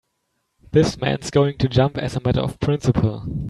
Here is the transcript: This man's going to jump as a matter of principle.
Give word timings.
This 0.71 0.99
man's 0.99 1.29
going 1.29 1.59
to 1.59 1.69
jump 1.69 1.95
as 1.95 2.15
a 2.15 2.21
matter 2.21 2.39
of 2.41 2.59
principle. 2.59 3.23